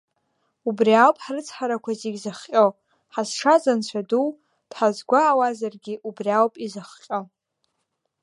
[0.67, 2.65] Убри ауп ҳрыцҳарақәа зегьы зыхҟьо,
[3.13, 4.27] ҳазшаз Анцәа ду
[4.69, 7.19] дҳазгәаауазаргьы убри ауп изыхҟьо.